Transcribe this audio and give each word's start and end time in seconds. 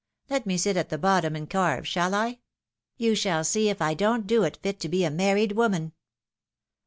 Let 0.31 0.47
me 0.47 0.57
sit 0.57 0.77
at 0.77 0.89
the 0.89 0.97
bottom 0.97 1.35
and 1.35 1.47
carve, 1.47 1.87
shall 1.87 2.15
I? 2.15 2.39
You 2.97 3.13
shall 3.13 3.43
see 3.43 3.69
if 3.69 3.83
I 3.83 3.93
don't 3.93 4.25
do 4.25 4.41
it 4.41 4.57
fit 4.63 4.79
to 4.79 4.89
be 4.89 5.03
a 5.03 5.11
married 5.11 5.51
■woman. 5.51 5.91